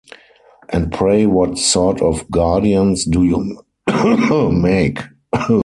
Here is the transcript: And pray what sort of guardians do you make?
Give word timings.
And 0.69 0.91
pray 0.91 1.27
what 1.27 1.59
sort 1.59 2.01
of 2.01 2.31
guardians 2.31 3.05
do 3.05 3.21
you 3.23 3.69
make? 4.51 4.97